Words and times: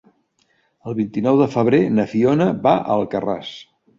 El 0.91 0.95
vint-i-nou 0.99 1.37
de 1.41 1.47
febrer 1.57 1.81
na 1.99 2.07
Fiona 2.15 2.47
va 2.65 2.75
a 2.79 2.95
Alcarràs. 2.97 3.55